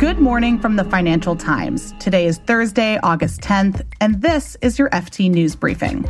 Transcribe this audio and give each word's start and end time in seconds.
Good 0.00 0.18
morning 0.18 0.58
from 0.58 0.76
the 0.76 0.84
Financial 0.84 1.36
Times. 1.36 1.92
Today 1.98 2.24
is 2.24 2.38
Thursday, 2.38 2.98
August 3.02 3.42
10th, 3.42 3.84
and 4.00 4.22
this 4.22 4.56
is 4.62 4.78
your 4.78 4.88
FT 4.88 5.30
News 5.30 5.54
Briefing. 5.54 6.00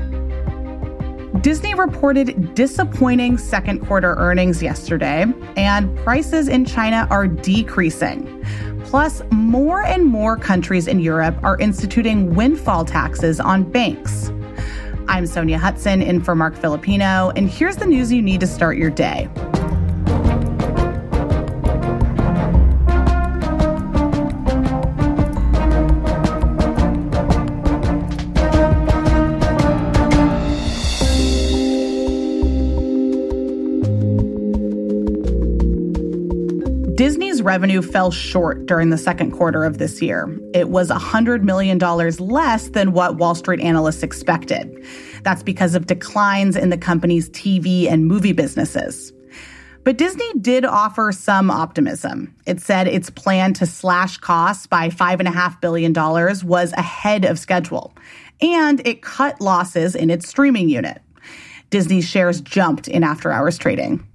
Disney 1.41 1.75
reported 1.75 2.55
disappointing 2.55 3.37
second 3.37 3.85
quarter 3.85 4.15
earnings 4.15 4.63
yesterday, 4.63 5.25
and 5.57 5.99
prices 6.05 6.47
in 6.47 6.65
China 6.65 7.09
are 7.11 7.27
decreasing. 7.27 8.45
Plus, 8.85 9.23
more 9.33 9.83
and 9.83 10.05
more 10.05 10.37
countries 10.37 10.87
in 10.87 11.01
Europe 11.01 11.37
are 11.43 11.59
instituting 11.59 12.37
windfall 12.37 12.85
taxes 12.85 13.41
on 13.41 13.65
banks. 13.65 14.29
I'm 15.09 15.25
Sonja 15.25 15.59
Hutson 15.59 16.01
in 16.01 16.23
for 16.23 16.37
Marc 16.37 16.55
Filippino, 16.55 17.33
and 17.35 17.51
here's 17.51 17.79
the 17.79 17.87
news 17.87 18.13
you 18.13 18.23
need 18.23 18.39
to 18.39 18.47
start 18.47 18.77
your 18.77 18.91
day. 18.91 19.29
Disney's 37.41 37.55
revenue 37.55 37.81
fell 37.81 38.11
short 38.11 38.67
during 38.67 38.91
the 38.91 38.99
second 38.99 39.31
quarter 39.31 39.65
of 39.65 39.79
this 39.79 40.03
year. 40.03 40.39
It 40.53 40.69
was 40.69 40.91
$100 40.91 41.43
million 41.43 41.79
less 41.79 42.69
than 42.69 42.93
what 42.93 43.17
Wall 43.17 43.35
Street 43.35 43.61
analysts 43.61 44.03
expected. 44.03 44.85
That's 45.23 45.43
because 45.43 45.75
of 45.75 45.87
declines 45.87 46.55
in 46.55 46.69
the 46.69 46.77
company's 46.77 47.31
TV 47.31 47.91
and 47.91 48.07
movie 48.07 48.33
businesses. 48.33 49.15
But 49.85 49.97
Disney 49.97 50.31
did 50.35 50.67
offer 50.67 51.13
some 51.13 51.51
optimism. 51.51 52.35
It 52.45 52.61
said 52.61 52.87
its 52.87 53.09
plan 53.09 53.55
to 53.55 53.65
slash 53.65 54.19
costs 54.19 54.67
by 54.67 54.91
$5.5 54.91 55.63
billion 55.63 55.95
was 55.95 56.75
ahead 56.75 57.25
of 57.25 57.39
schedule, 57.39 57.95
and 58.43 58.87
it 58.87 59.01
cut 59.01 59.41
losses 59.41 59.95
in 59.95 60.11
its 60.11 60.29
streaming 60.29 60.69
unit. 60.69 61.01
Disney 61.71 62.03
shares 62.03 62.43
jumped 62.43 62.87
in 62.87 63.03
after 63.03 63.33
hours 63.33 63.57
trading. 63.57 64.07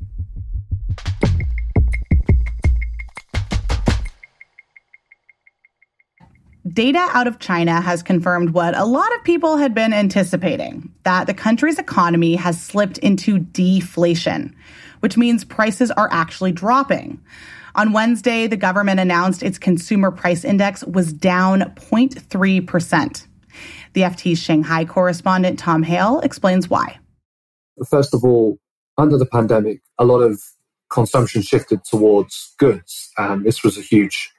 Data 6.74 7.10
out 7.14 7.28
of 7.28 7.38
China 7.38 7.80
has 7.80 8.02
confirmed 8.02 8.50
what 8.50 8.76
a 8.76 8.86
lot 8.86 9.14
of 9.16 9.24
people 9.24 9.58
had 9.58 9.76
been 9.76 9.94
anticipating 9.94 10.92
that 11.04 11.28
the 11.28 11.34
country's 11.34 11.78
economy 11.78 12.36
has 12.36 12.60
slipped 12.60 12.98
into 13.00 13.38
deflation, 13.38 14.56
which 15.02 15.16
means 15.16 15.46
prices 15.46 15.92
are 15.92 16.10
actually 16.12 16.52
dropping. 16.52 17.22
On 17.76 17.94
Wednesday, 17.94 18.48
the 18.48 18.58
government 18.58 19.00
announced 19.00 19.44
its 19.44 19.60
consumer 19.60 20.10
price 20.10 20.44
index 20.44 20.84
was 20.84 21.14
down 21.14 21.60
0.3%. 21.76 23.28
The 23.94 24.02
FT's 24.02 24.40
Shanghai 24.40 24.86
correspondent 24.86 25.60
Tom 25.60 25.84
Hale 25.84 26.20
explains 26.22 26.68
why. 26.68 26.98
First 27.88 28.16
of 28.16 28.24
all, 28.24 28.58
under 28.98 29.20
the 29.20 29.28
pandemic, 29.28 29.82
a 30.00 30.06
lot 30.06 30.22
of 30.22 30.42
consumption 30.90 31.44
shifted 31.44 31.84
towards 31.84 32.56
goods. 32.58 33.12
and 33.18 33.46
this 33.46 33.64
was 33.64 33.78
a 33.78 33.82
huge 33.82 34.32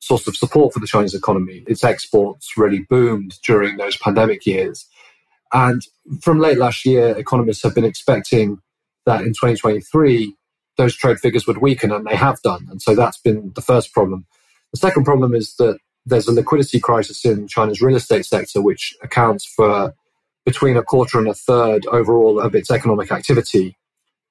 source 0.00 0.26
of 0.26 0.36
support 0.36 0.72
for 0.72 0.80
the 0.80 0.86
Chinese 0.86 1.14
economy. 1.14 1.64
Its 1.66 1.84
exports 1.84 2.56
really 2.56 2.80
boomed 2.88 3.38
during 3.44 3.76
those 3.76 3.96
pandemic 3.96 4.46
years. 4.46 4.86
And 5.52 5.82
from 6.22 6.40
late 6.40 6.58
last 6.58 6.84
year, 6.84 7.16
economists 7.16 7.62
have 7.62 7.74
been 7.74 7.84
expecting 7.84 8.58
that 9.06 9.22
in 9.22 9.28
2023, 9.28 10.34
those 10.76 10.94
trade 10.94 11.18
figures 11.18 11.46
would 11.46 11.58
weaken, 11.58 11.90
and 11.90 12.06
they 12.06 12.14
have 12.14 12.40
done. 12.42 12.68
And 12.70 12.80
so 12.80 12.94
that's 12.94 13.18
been 13.18 13.52
the 13.54 13.62
first 13.62 13.92
problem. 13.92 14.26
The 14.72 14.78
second 14.78 15.04
problem 15.04 15.34
is 15.34 15.56
that 15.56 15.78
there's 16.06 16.28
a 16.28 16.32
liquidity 16.32 16.78
crisis 16.78 17.24
in 17.24 17.48
China's 17.48 17.80
real 17.80 17.96
estate 17.96 18.26
sector, 18.26 18.62
which 18.62 18.94
accounts 19.02 19.44
for 19.44 19.94
between 20.44 20.76
a 20.76 20.82
quarter 20.82 21.18
and 21.18 21.28
a 21.28 21.34
third 21.34 21.86
overall 21.86 22.40
of 22.40 22.54
its 22.54 22.70
economic 22.70 23.10
activity. 23.12 23.76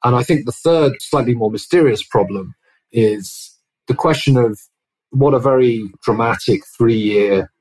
And 0.04 0.16
I 0.16 0.24
think 0.24 0.46
the 0.46 0.52
third, 0.52 0.94
slightly 1.00 1.36
more 1.36 1.52
mysterious 1.52 2.02
problem 2.02 2.56
is 2.92 3.56
the 3.88 3.94
question 3.94 4.38
of 4.38 4.60
what 5.12 5.34
a 5.34 5.40
very 5.40 5.90
dramatic 6.04 6.62
three 6.78 6.98
year 6.98 7.52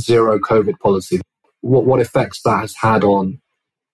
zero 0.00 0.38
COVID 0.38 0.78
policy. 0.80 1.20
What, 1.60 1.84
what 1.86 2.00
effects 2.00 2.42
that 2.42 2.60
has 2.60 2.74
had 2.74 3.04
on 3.04 3.40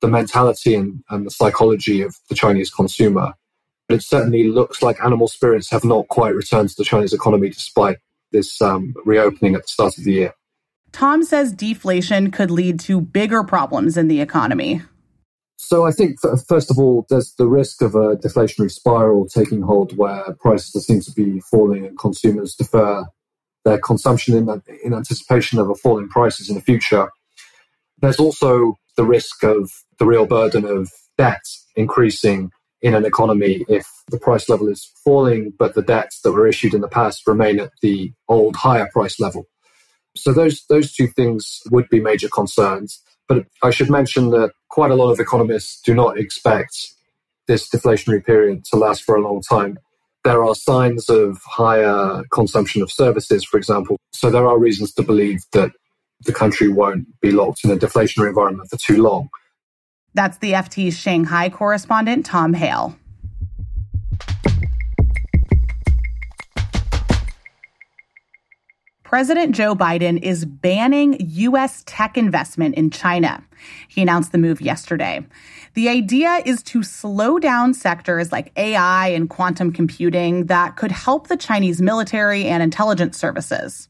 the 0.00 0.08
mentality 0.08 0.74
and, 0.74 1.02
and 1.08 1.24
the 1.24 1.30
psychology 1.30 2.02
of 2.02 2.14
the 2.28 2.34
Chinese 2.34 2.70
consumer. 2.70 3.32
But 3.88 3.96
it 3.96 4.02
certainly 4.02 4.44
looks 4.44 4.82
like 4.82 5.02
animal 5.02 5.28
spirits 5.28 5.70
have 5.70 5.84
not 5.84 6.08
quite 6.08 6.34
returned 6.34 6.70
to 6.70 6.74
the 6.76 6.84
Chinese 6.84 7.12
economy 7.12 7.48
despite 7.48 7.98
this 8.30 8.60
um, 8.60 8.94
reopening 9.04 9.54
at 9.54 9.62
the 9.62 9.68
start 9.68 9.96
of 9.96 10.04
the 10.04 10.12
year. 10.12 10.34
Tom 10.92 11.24
says 11.24 11.52
deflation 11.52 12.30
could 12.30 12.50
lead 12.50 12.78
to 12.80 13.00
bigger 13.00 13.42
problems 13.42 13.96
in 13.96 14.08
the 14.08 14.20
economy. 14.20 14.82
So 15.66 15.86
I 15.86 15.92
think, 15.92 16.18
first 16.46 16.70
of 16.70 16.78
all, 16.78 17.06
there's 17.08 17.34
the 17.36 17.46
risk 17.46 17.80
of 17.80 17.94
a 17.94 18.16
deflationary 18.16 18.70
spiral 18.70 19.26
taking 19.26 19.62
hold 19.62 19.96
where 19.96 20.22
prices 20.38 20.86
seem 20.86 21.00
to 21.00 21.12
be 21.12 21.40
falling 21.40 21.86
and 21.86 21.98
consumers 21.98 22.54
defer 22.54 23.06
their 23.64 23.78
consumption 23.78 24.36
in, 24.36 24.62
in 24.84 24.92
anticipation 24.92 25.58
of 25.58 25.70
a 25.70 25.74
fall 25.74 25.98
in 25.98 26.10
prices 26.10 26.50
in 26.50 26.54
the 26.54 26.60
future. 26.60 27.10
There's 28.02 28.18
also 28.18 28.76
the 28.98 29.06
risk 29.06 29.42
of 29.42 29.70
the 29.98 30.04
real 30.04 30.26
burden 30.26 30.66
of 30.66 30.90
debt 31.16 31.40
increasing 31.76 32.50
in 32.82 32.94
an 32.94 33.06
economy 33.06 33.64
if 33.66 33.86
the 34.10 34.18
price 34.18 34.50
level 34.50 34.68
is 34.68 34.92
falling, 35.02 35.54
but 35.58 35.74
the 35.74 35.82
debts 35.82 36.20
that 36.20 36.32
were 36.32 36.46
issued 36.46 36.74
in 36.74 36.82
the 36.82 36.88
past 36.88 37.26
remain 37.26 37.58
at 37.58 37.70
the 37.80 38.12
old 38.28 38.54
higher 38.54 38.90
price 38.92 39.18
level. 39.18 39.46
So 40.14 40.34
those 40.34 40.66
those 40.68 40.92
two 40.92 41.06
things 41.06 41.62
would 41.70 41.88
be 41.88 42.00
major 42.00 42.28
concerns. 42.28 43.00
But 43.26 43.46
I 43.62 43.70
should 43.70 43.88
mention 43.88 44.30
that 44.30 44.52
quite 44.74 44.90
a 44.90 44.96
lot 44.96 45.12
of 45.12 45.20
economists 45.20 45.80
do 45.82 45.94
not 45.94 46.18
expect 46.18 46.74
this 47.46 47.70
deflationary 47.70 48.24
period 48.26 48.64
to 48.64 48.76
last 48.76 49.04
for 49.04 49.14
a 49.14 49.22
long 49.22 49.40
time. 49.40 49.78
There 50.24 50.42
are 50.42 50.52
signs 50.56 51.08
of 51.08 51.40
higher 51.44 52.24
consumption 52.32 52.82
of 52.82 52.90
services, 52.90 53.44
for 53.44 53.56
example. 53.56 54.00
So 54.12 54.30
there 54.30 54.48
are 54.48 54.58
reasons 54.58 54.92
to 54.94 55.04
believe 55.04 55.42
that 55.52 55.70
the 56.24 56.32
country 56.32 56.66
won't 56.66 57.06
be 57.20 57.30
locked 57.30 57.64
in 57.64 57.70
a 57.70 57.76
deflationary 57.76 58.30
environment 58.30 58.68
for 58.68 58.76
too 58.76 59.00
long. 59.00 59.28
That's 60.12 60.38
the 60.38 60.54
FT's 60.54 60.98
Shanghai 60.98 61.50
correspondent, 61.50 62.26
Tom 62.26 62.52
Hale. 62.54 62.96
President 69.14 69.54
Joe 69.54 69.76
Biden 69.76 70.20
is 70.20 70.44
banning 70.44 71.16
U.S. 71.20 71.84
tech 71.86 72.18
investment 72.18 72.74
in 72.74 72.90
China. 72.90 73.44
He 73.86 74.02
announced 74.02 74.32
the 74.32 74.38
move 74.38 74.60
yesterday. 74.60 75.24
The 75.74 75.88
idea 75.88 76.42
is 76.44 76.64
to 76.64 76.82
slow 76.82 77.38
down 77.38 77.74
sectors 77.74 78.32
like 78.32 78.50
AI 78.56 79.10
and 79.10 79.30
quantum 79.30 79.70
computing 79.70 80.46
that 80.46 80.74
could 80.74 80.90
help 80.90 81.28
the 81.28 81.36
Chinese 81.36 81.80
military 81.80 82.46
and 82.46 82.60
intelligence 82.60 83.16
services. 83.16 83.88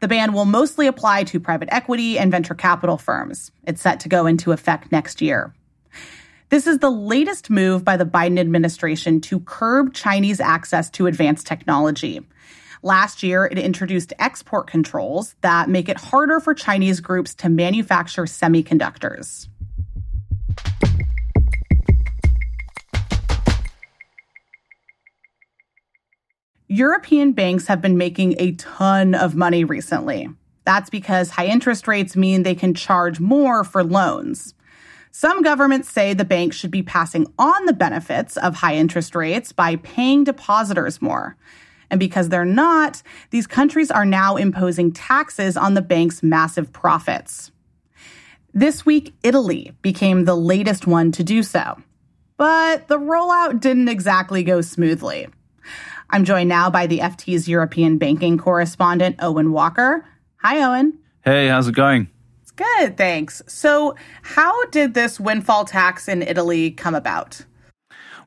The 0.00 0.08
ban 0.08 0.34
will 0.34 0.44
mostly 0.44 0.86
apply 0.86 1.24
to 1.24 1.40
private 1.40 1.70
equity 1.72 2.18
and 2.18 2.30
venture 2.30 2.54
capital 2.54 2.98
firms. 2.98 3.50
It's 3.66 3.80
set 3.80 4.00
to 4.00 4.10
go 4.10 4.26
into 4.26 4.52
effect 4.52 4.92
next 4.92 5.22
year. 5.22 5.54
This 6.50 6.66
is 6.66 6.80
the 6.80 6.90
latest 6.90 7.48
move 7.48 7.86
by 7.86 7.96
the 7.96 8.04
Biden 8.04 8.38
administration 8.38 9.22
to 9.22 9.40
curb 9.40 9.94
Chinese 9.94 10.40
access 10.40 10.90
to 10.90 11.06
advanced 11.06 11.46
technology. 11.46 12.20
Last 12.82 13.22
year, 13.22 13.46
it 13.46 13.58
introduced 13.58 14.12
export 14.18 14.68
controls 14.68 15.34
that 15.40 15.68
make 15.68 15.88
it 15.88 15.98
harder 15.98 16.38
for 16.38 16.54
Chinese 16.54 17.00
groups 17.00 17.34
to 17.36 17.48
manufacture 17.48 18.24
semiconductors. 18.24 19.48
European 26.70 27.32
banks 27.32 27.66
have 27.66 27.80
been 27.80 27.96
making 27.96 28.36
a 28.38 28.52
ton 28.52 29.14
of 29.14 29.34
money 29.34 29.64
recently. 29.64 30.28
That's 30.64 30.90
because 30.90 31.30
high 31.30 31.46
interest 31.46 31.88
rates 31.88 32.14
mean 32.14 32.42
they 32.42 32.54
can 32.54 32.74
charge 32.74 33.18
more 33.18 33.64
for 33.64 33.82
loans. 33.82 34.54
Some 35.10 35.42
governments 35.42 35.90
say 35.90 36.12
the 36.12 36.26
banks 36.26 36.56
should 36.56 36.70
be 36.70 36.82
passing 36.82 37.26
on 37.38 37.64
the 37.64 37.72
benefits 37.72 38.36
of 38.36 38.56
high 38.56 38.74
interest 38.74 39.14
rates 39.14 39.50
by 39.50 39.76
paying 39.76 40.24
depositors 40.24 41.00
more. 41.00 41.36
And 41.90 41.98
because 41.98 42.28
they're 42.28 42.44
not, 42.44 43.02
these 43.30 43.46
countries 43.46 43.90
are 43.90 44.04
now 44.04 44.36
imposing 44.36 44.92
taxes 44.92 45.56
on 45.56 45.74
the 45.74 45.82
bank's 45.82 46.22
massive 46.22 46.72
profits. 46.72 47.50
This 48.52 48.84
week, 48.84 49.14
Italy 49.22 49.72
became 49.82 50.24
the 50.24 50.34
latest 50.34 50.86
one 50.86 51.12
to 51.12 51.22
do 51.22 51.42
so. 51.42 51.80
But 52.36 52.88
the 52.88 52.98
rollout 52.98 53.60
didn't 53.60 53.88
exactly 53.88 54.42
go 54.42 54.60
smoothly. 54.60 55.28
I'm 56.10 56.24
joined 56.24 56.48
now 56.48 56.70
by 56.70 56.86
the 56.86 57.00
FT's 57.00 57.48
European 57.48 57.98
banking 57.98 58.38
correspondent, 58.38 59.16
Owen 59.20 59.52
Walker. 59.52 60.06
Hi, 60.36 60.62
Owen. 60.62 60.98
Hey, 61.22 61.48
how's 61.48 61.68
it 61.68 61.74
going? 61.74 62.08
It's 62.42 62.52
good, 62.52 62.96
thanks. 62.96 63.42
So, 63.46 63.94
how 64.22 64.66
did 64.66 64.94
this 64.94 65.20
windfall 65.20 65.64
tax 65.64 66.08
in 66.08 66.22
Italy 66.22 66.70
come 66.70 66.94
about? 66.94 67.44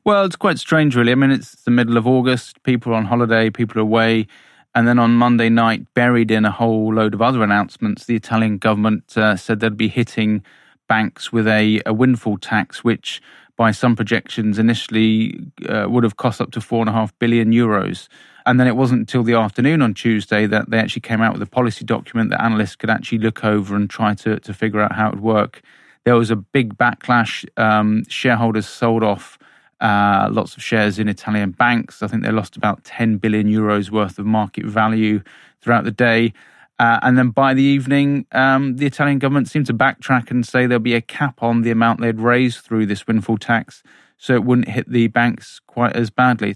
Well, 0.04 0.24
it's 0.24 0.36
quite 0.36 0.58
strange, 0.58 0.96
really. 0.96 1.12
I 1.12 1.14
mean, 1.14 1.30
it's 1.30 1.54
the 1.62 1.70
middle 1.70 1.96
of 1.96 2.08
August, 2.08 2.62
people 2.64 2.92
are 2.92 2.96
on 2.96 3.04
holiday, 3.04 3.50
people 3.50 3.78
are 3.78 3.82
away, 3.82 4.26
And 4.74 4.88
then 4.88 4.98
on 4.98 5.12
Monday 5.12 5.50
night, 5.50 5.92
buried 5.94 6.30
in 6.30 6.44
a 6.44 6.50
whole 6.50 6.94
load 6.94 7.12
of 7.12 7.20
other 7.20 7.42
announcements, 7.42 8.06
the 8.06 8.16
Italian 8.16 8.56
government 8.58 9.16
uh, 9.18 9.36
said 9.36 9.60
they'd 9.60 9.76
be 9.76 9.88
hitting 9.88 10.42
banks 10.88 11.30
with 11.30 11.46
a, 11.46 11.82
a 11.84 11.92
windfall 11.92 12.38
tax, 12.38 12.82
which 12.82 13.20
by 13.56 13.70
some 13.70 13.94
projections 13.94 14.58
initially 14.58 15.38
uh, 15.68 15.86
would 15.88 16.04
have 16.04 16.16
cost 16.16 16.40
up 16.40 16.52
to 16.52 16.60
four 16.60 16.80
and 16.80 16.88
a 16.88 16.92
half 16.92 17.16
billion 17.18 17.52
euros. 17.52 18.08
And 18.46 18.58
then 18.58 18.66
it 18.66 18.76
wasn't 18.76 19.00
until 19.00 19.22
the 19.22 19.34
afternoon 19.34 19.82
on 19.82 19.92
Tuesday 19.92 20.46
that 20.46 20.70
they 20.70 20.78
actually 20.78 21.02
came 21.02 21.20
out 21.20 21.34
with 21.34 21.42
a 21.42 21.46
policy 21.46 21.84
document 21.84 22.30
that 22.30 22.42
analysts 22.42 22.76
could 22.76 22.90
actually 22.90 23.18
look 23.18 23.44
over 23.44 23.76
and 23.76 23.90
try 23.90 24.14
to, 24.14 24.40
to 24.40 24.54
figure 24.54 24.80
out 24.80 24.92
how 24.92 25.08
it 25.08 25.14
would 25.16 25.22
work. 25.22 25.60
There 26.04 26.16
was 26.16 26.30
a 26.30 26.36
big 26.36 26.78
backlash. 26.78 27.46
Um, 27.58 28.04
shareholders 28.08 28.66
sold 28.66 29.04
off 29.04 29.38
uh, 29.82 30.28
lots 30.30 30.56
of 30.56 30.62
shares 30.62 30.98
in 30.98 31.08
Italian 31.08 31.50
banks. 31.50 32.02
I 32.02 32.06
think 32.06 32.22
they 32.22 32.30
lost 32.30 32.56
about 32.56 32.84
10 32.84 33.18
billion 33.18 33.48
euros 33.48 33.90
worth 33.90 34.18
of 34.18 34.24
market 34.24 34.64
value 34.64 35.22
throughout 35.60 35.84
the 35.84 35.90
day. 35.90 36.32
Uh, 36.78 36.98
and 37.02 37.18
then 37.18 37.30
by 37.30 37.52
the 37.52 37.62
evening, 37.62 38.24
um, 38.32 38.76
the 38.76 38.86
Italian 38.86 39.18
government 39.18 39.48
seemed 39.48 39.66
to 39.66 39.74
backtrack 39.74 40.30
and 40.30 40.46
say 40.46 40.66
there'll 40.66 40.80
be 40.80 40.94
a 40.94 41.00
cap 41.00 41.42
on 41.42 41.62
the 41.62 41.70
amount 41.70 42.00
they'd 42.00 42.20
raise 42.20 42.58
through 42.58 42.86
this 42.86 43.06
windfall 43.06 43.36
tax 43.36 43.82
so 44.18 44.34
it 44.34 44.44
wouldn't 44.44 44.68
hit 44.68 44.88
the 44.88 45.08
banks 45.08 45.60
quite 45.66 45.96
as 45.96 46.10
badly. 46.10 46.54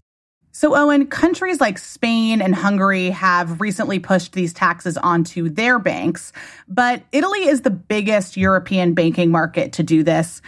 So, 0.53 0.75
Owen, 0.75 1.09
countries 1.09 1.61
like 1.61 1.77
Spain 1.77 2.41
and 2.41 2.55
Hungary 2.55 3.11
have 3.11 3.61
recently 3.61 3.99
pushed 3.99 4.33
these 4.33 4.55
taxes 4.55 4.97
onto 4.97 5.51
their 5.51 5.79
banks, 5.79 6.33
but 6.67 7.03
Italy 7.13 7.47
is 7.47 7.61
the 7.61 7.71
biggest 7.71 8.39
European 8.39 8.95
banking 8.95 9.31
market 9.31 9.73
to 9.75 9.83
do 9.83 10.03
this. 10.03 10.41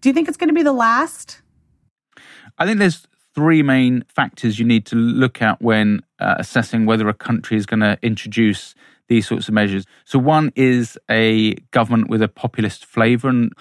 Do 0.00 0.08
you 0.08 0.14
think 0.14 0.28
it's 0.28 0.38
going 0.38 0.48
to 0.48 0.54
be 0.54 0.62
the 0.62 0.72
last? 0.72 1.42
I 2.60 2.66
think 2.66 2.78
there's 2.78 3.08
three 3.34 3.62
main 3.62 4.04
factors 4.06 4.58
you 4.58 4.66
need 4.66 4.84
to 4.86 4.96
look 4.96 5.40
at 5.40 5.62
when 5.62 6.02
uh, 6.18 6.34
assessing 6.38 6.84
whether 6.84 7.08
a 7.08 7.14
country 7.14 7.56
is 7.56 7.64
going 7.64 7.80
to 7.80 7.98
introduce 8.02 8.74
these 9.08 9.26
sorts 9.26 9.48
of 9.48 9.54
measures. 9.54 9.86
So, 10.04 10.18
one 10.18 10.52
is 10.54 10.98
a 11.10 11.54
government 11.72 12.10
with 12.10 12.20
a 12.20 12.28
populist 12.28 12.84
flavour, 12.84 13.30
and 13.30 13.52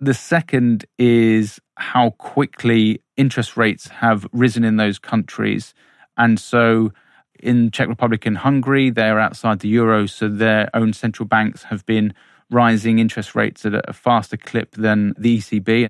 the 0.00 0.12
second 0.12 0.84
is 0.98 1.60
how 1.76 2.10
quickly 2.10 3.02
interest 3.16 3.56
rates 3.56 3.88
have 3.88 4.26
risen 4.32 4.64
in 4.64 4.76
those 4.76 4.98
countries. 4.98 5.72
And 6.18 6.38
so, 6.38 6.92
in 7.40 7.70
Czech 7.70 7.88
Republic 7.88 8.26
and 8.26 8.36
Hungary, 8.36 8.90
they're 8.90 9.18
outside 9.18 9.60
the 9.60 9.68
euro, 9.68 10.04
so 10.04 10.28
their 10.28 10.68
own 10.74 10.92
central 10.92 11.26
banks 11.26 11.64
have 11.64 11.86
been 11.86 12.12
rising 12.50 12.98
interest 12.98 13.34
rates 13.34 13.64
at 13.64 13.72
a 13.88 13.94
faster 13.94 14.36
clip 14.36 14.72
than 14.72 15.14
the 15.16 15.38
ECB. 15.38 15.88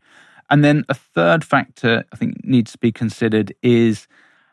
And 0.53 0.63
then 0.63 0.85
a 0.91 0.95
third 0.95 1.45
factor 1.45 2.05
I 2.13 2.17
think 2.17 2.45
needs 2.45 2.73
to 2.73 2.79
be 2.79 2.93
considered 2.93 3.55
is 3.63 4.07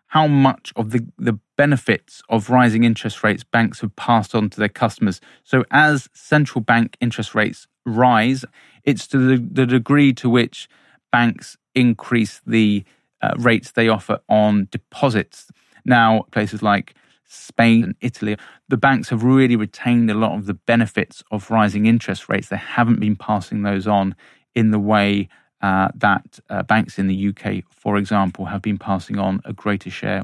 how 0.08 0.28
much 0.28 0.72
of 0.78 0.92
the, 0.92 1.06
the 1.18 1.38
benefits 1.58 2.24
of 2.30 2.50
rising 2.50 2.86
interest 2.86 3.22
rates 3.22 3.44
banks 3.44 3.82
have 3.82 3.94
passed 3.98 4.34
on 4.34 4.50
to 4.52 4.60
their 4.60 4.70
customers. 4.70 5.20
So 5.44 5.66
as 5.72 6.08
central 6.14 6.62
bank 6.62 6.96
interest 7.02 7.36
rates 7.36 7.68
rise, 7.86 8.46
it's 8.86 9.08
to 9.08 9.18
the, 9.18 9.46
the 9.52 9.66
degree 9.66 10.14
to 10.14 10.30
which 10.30 10.70
banks 11.12 11.58
increase 11.76 12.40
the 12.48 12.86
uh, 13.22 13.34
rates 13.38 13.72
they 13.72 13.90
offer 13.90 14.20
on 14.30 14.70
deposits. 14.72 15.52
Now, 15.84 16.24
places 16.32 16.64
like 16.64 16.94
Spain 17.28 17.84
and 17.84 17.96
Italy, 18.00 18.38
the 18.70 18.78
banks 18.78 19.10
have 19.10 19.24
really 19.24 19.58
retained 19.58 20.10
a 20.10 20.16
lot 20.16 20.32
of 20.32 20.46
the 20.46 20.54
benefits 20.54 21.26
of 21.30 21.52
rising 21.52 21.88
interest 21.88 22.30
rates. 22.30 22.48
They 22.48 22.56
haven't 22.56 23.02
been 23.02 23.18
passing 23.18 23.64
those 23.64 23.86
on 23.86 24.16
in 24.56 24.72
the 24.72 24.80
way 24.80 25.28
uh, 25.62 25.90
that 25.96 26.40
uh, 26.50 26.64
banks 26.64 26.98
in 27.00 27.08
the 27.08 27.30
UK, 27.30 27.64
for 27.70 27.98
example, 27.98 28.46
have 28.46 28.62
been 28.62 28.78
passing 28.78 29.18
on 29.18 29.42
a 29.46 29.54
greater 29.54 29.90
share. 29.90 30.24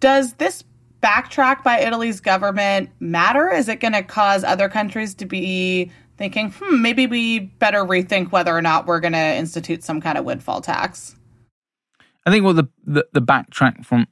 Does 0.00 0.34
this 0.34 0.64
backtrack 1.02 1.62
by 1.62 1.80
Italy's 1.80 2.20
government 2.20 2.90
matter? 3.00 3.50
Is 3.50 3.68
it 3.68 3.80
going 3.80 3.92
to 3.92 4.02
cause 4.02 4.44
other 4.44 4.68
countries 4.68 5.14
to 5.16 5.26
be 5.26 5.90
thinking, 6.16 6.50
hmm, 6.50 6.82
maybe 6.82 7.06
we 7.06 7.38
better 7.38 7.84
rethink 7.84 8.32
whether 8.32 8.56
or 8.56 8.62
not 8.62 8.86
we're 8.86 9.00
going 9.00 9.12
to 9.12 9.18
institute 9.18 9.84
some 9.84 10.00
kind 10.00 10.18
of 10.18 10.24
windfall 10.24 10.60
tax? 10.60 11.14
I 12.26 12.30
think 12.30 12.44
what 12.44 12.56
the, 12.56 12.68
the, 12.84 13.06
the 13.12 13.22
backtrack 13.22 13.86
from 13.86 14.06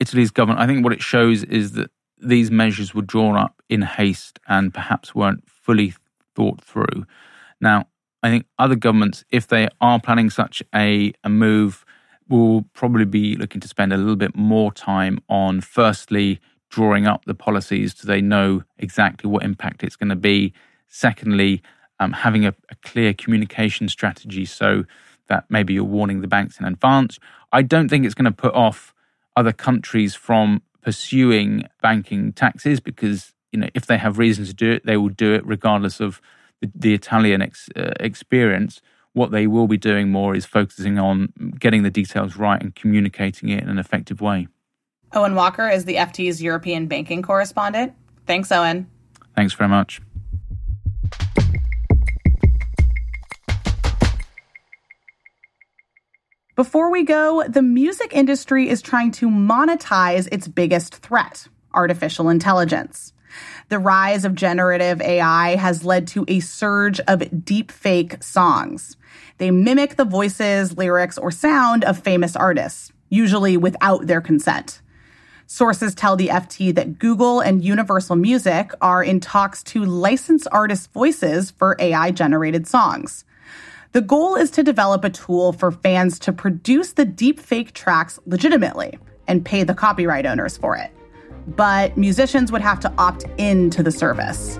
Italy's 0.00 0.30
government, 0.30 0.60
I 0.60 0.66
think 0.66 0.82
what 0.82 0.92
it 0.92 1.02
shows 1.02 1.44
is 1.44 1.72
that 1.72 1.90
these 2.18 2.50
measures 2.50 2.94
were 2.94 3.02
drawn 3.02 3.36
up 3.36 3.62
in 3.68 3.82
haste 3.82 4.40
and 4.48 4.72
perhaps 4.72 5.14
weren't 5.14 5.48
fully 5.48 5.94
thought 6.34 6.62
through. 6.62 7.06
Now, 7.60 7.86
I 8.26 8.30
think 8.30 8.46
other 8.58 8.74
governments, 8.74 9.24
if 9.30 9.46
they 9.46 9.68
are 9.80 10.00
planning 10.00 10.30
such 10.30 10.60
a, 10.74 11.12
a 11.22 11.28
move, 11.28 11.84
will 12.28 12.62
probably 12.74 13.04
be 13.04 13.36
looking 13.36 13.60
to 13.60 13.68
spend 13.68 13.92
a 13.92 13.96
little 13.96 14.16
bit 14.16 14.34
more 14.34 14.72
time 14.72 15.20
on 15.28 15.60
firstly 15.60 16.40
drawing 16.68 17.06
up 17.06 17.24
the 17.24 17.36
policies 17.36 17.94
so 17.96 18.08
they 18.08 18.20
know 18.20 18.64
exactly 18.78 19.30
what 19.30 19.44
impact 19.44 19.84
it's 19.84 19.94
going 19.94 20.08
to 20.08 20.16
be. 20.16 20.52
Secondly, 20.88 21.62
um, 22.00 22.12
having 22.12 22.44
a, 22.44 22.52
a 22.68 22.74
clear 22.82 23.14
communication 23.14 23.88
strategy 23.88 24.44
so 24.44 24.84
that 25.28 25.44
maybe 25.48 25.74
you're 25.74 25.84
warning 25.84 26.20
the 26.20 26.26
banks 26.26 26.58
in 26.58 26.66
advance. 26.66 27.20
I 27.52 27.62
don't 27.62 27.88
think 27.88 28.04
it's 28.04 28.14
going 28.14 28.24
to 28.24 28.32
put 28.32 28.54
off 28.54 28.92
other 29.36 29.52
countries 29.52 30.16
from 30.16 30.62
pursuing 30.82 31.68
banking 31.80 32.32
taxes 32.32 32.80
because 32.80 33.34
you 33.52 33.60
know 33.60 33.68
if 33.74 33.86
they 33.86 33.98
have 33.98 34.18
reasons 34.18 34.48
to 34.48 34.54
do 34.54 34.72
it, 34.72 34.84
they 34.84 34.96
will 34.96 35.10
do 35.10 35.32
it 35.32 35.46
regardless 35.46 36.00
of 36.00 36.20
the, 36.60 36.70
the 36.74 36.94
Italian 36.94 37.42
ex, 37.42 37.68
uh, 37.76 37.92
experience, 38.00 38.80
what 39.12 39.30
they 39.30 39.46
will 39.46 39.66
be 39.66 39.78
doing 39.78 40.10
more 40.10 40.34
is 40.34 40.44
focusing 40.44 40.98
on 40.98 41.32
getting 41.58 41.82
the 41.82 41.90
details 41.90 42.36
right 42.36 42.62
and 42.62 42.74
communicating 42.74 43.48
it 43.48 43.62
in 43.62 43.68
an 43.68 43.78
effective 43.78 44.20
way. 44.20 44.48
Owen 45.12 45.34
Walker 45.34 45.68
is 45.68 45.84
the 45.84 45.94
FT's 45.94 46.42
European 46.42 46.86
banking 46.86 47.22
correspondent. 47.22 47.94
Thanks, 48.26 48.52
Owen. 48.52 48.88
Thanks 49.34 49.54
very 49.54 49.68
much. 49.68 50.00
Before 56.56 56.90
we 56.90 57.04
go, 57.04 57.44
the 57.46 57.60
music 57.60 58.14
industry 58.14 58.68
is 58.68 58.80
trying 58.80 59.10
to 59.12 59.28
monetize 59.28 60.26
its 60.32 60.48
biggest 60.48 60.96
threat 60.96 61.48
artificial 61.74 62.30
intelligence. 62.30 63.12
The 63.68 63.78
rise 63.78 64.24
of 64.24 64.34
generative 64.36 65.00
AI 65.00 65.56
has 65.56 65.84
led 65.84 66.06
to 66.08 66.24
a 66.28 66.40
surge 66.40 67.00
of 67.00 67.20
deepfake 67.20 68.22
songs. 68.22 68.96
They 69.38 69.50
mimic 69.50 69.96
the 69.96 70.04
voices, 70.04 70.76
lyrics, 70.76 71.18
or 71.18 71.30
sound 71.30 71.82
of 71.84 71.98
famous 71.98 72.36
artists, 72.36 72.92
usually 73.08 73.56
without 73.56 74.06
their 74.06 74.20
consent. 74.20 74.80
Sources 75.48 75.94
tell 75.94 76.16
the 76.16 76.28
FT 76.28 76.74
that 76.74 76.98
Google 76.98 77.40
and 77.40 77.64
Universal 77.64 78.16
Music 78.16 78.72
are 78.80 79.02
in 79.02 79.20
talks 79.20 79.62
to 79.64 79.84
license 79.84 80.46
artists' 80.48 80.88
voices 80.88 81.50
for 81.50 81.76
AI 81.78 82.10
generated 82.10 82.66
songs. 82.66 83.24
The 83.92 84.00
goal 84.00 84.36
is 84.36 84.50
to 84.52 84.62
develop 84.62 85.04
a 85.04 85.10
tool 85.10 85.52
for 85.52 85.70
fans 85.70 86.18
to 86.20 86.32
produce 86.32 86.92
the 86.92 87.06
deepfake 87.06 87.72
tracks 87.72 88.18
legitimately 88.26 88.98
and 89.26 89.44
pay 89.44 89.62
the 89.64 89.74
copyright 89.74 90.26
owners 90.26 90.56
for 90.56 90.76
it 90.76 90.95
but 91.46 91.96
musicians 91.96 92.50
would 92.52 92.60
have 92.60 92.80
to 92.80 92.92
opt 92.98 93.24
into 93.38 93.82
the 93.82 93.92
service. 93.92 94.58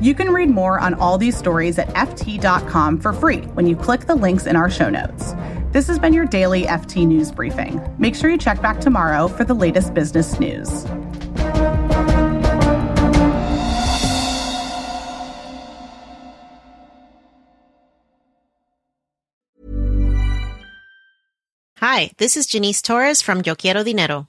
You 0.00 0.14
can 0.14 0.32
read 0.32 0.50
more 0.50 0.80
on 0.80 0.94
all 0.94 1.16
these 1.16 1.36
stories 1.36 1.78
at 1.78 1.88
FT.com 1.90 2.98
for 2.98 3.12
free 3.12 3.42
when 3.54 3.66
you 3.66 3.76
click 3.76 4.06
the 4.06 4.16
links 4.16 4.46
in 4.46 4.56
our 4.56 4.68
show 4.68 4.90
notes. 4.90 5.34
This 5.70 5.86
has 5.86 5.98
been 5.98 6.12
your 6.12 6.26
daily 6.26 6.64
FT 6.64 7.06
News 7.06 7.30
Briefing. 7.30 7.80
Make 7.98 8.16
sure 8.16 8.28
you 8.28 8.36
check 8.36 8.60
back 8.60 8.80
tomorrow 8.80 9.28
for 9.28 9.44
the 9.44 9.54
latest 9.54 9.94
business 9.94 10.40
news. 10.40 10.84
Hi, 21.76 22.10
this 22.18 22.36
is 22.36 22.46
Janice 22.46 22.82
Torres 22.82 23.22
from 23.22 23.42
Yo 23.44 23.54
Quiero 23.54 23.84
Dinero. 23.84 24.28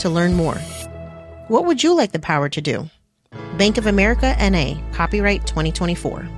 to 0.00 0.10
learn 0.10 0.34
more. 0.34 0.58
What 1.48 1.64
would 1.64 1.82
you 1.82 1.96
like 1.96 2.12
the 2.12 2.18
power 2.18 2.48
to 2.48 2.60
do? 2.60 2.88
Bank 3.56 3.78
of 3.78 3.86
America 3.86 4.36
NA, 4.38 4.80
copyright 4.92 5.46
2024. 5.46 6.28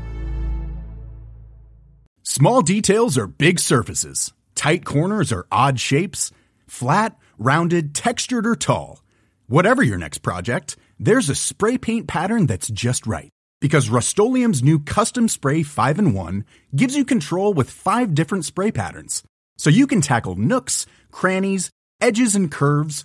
Small 2.22 2.62
details 2.62 3.18
are 3.18 3.26
big 3.26 3.58
surfaces, 3.58 4.32
tight 4.54 4.84
corners 4.84 5.32
are 5.32 5.46
odd 5.50 5.80
shapes, 5.80 6.30
flat, 6.66 7.18
rounded, 7.38 7.94
textured, 7.94 8.46
or 8.46 8.54
tall. 8.54 9.02
Whatever 9.48 9.82
your 9.82 9.98
next 9.98 10.18
project, 10.18 10.76
there's 10.98 11.28
a 11.28 11.34
spray 11.34 11.76
paint 11.76 12.06
pattern 12.06 12.46
that's 12.46 12.68
just 12.68 13.06
right. 13.06 13.30
Because 13.60 13.90
Rust-Oleum 13.90 14.54
Custom 14.84 15.28
Spray 15.28 15.62
5 15.62 15.98
in 15.98 16.14
1 16.14 16.44
gives 16.74 16.96
you 16.96 17.04
control 17.04 17.52
with 17.52 17.68
five 17.68 18.14
different 18.14 18.44
spray 18.44 18.70
patterns, 18.70 19.22
so 19.58 19.68
you 19.68 19.86
can 19.86 20.00
tackle 20.00 20.36
nooks, 20.36 20.86
crannies, 21.10 21.70
edges, 22.00 22.34
and 22.34 22.50
curves 22.50 23.04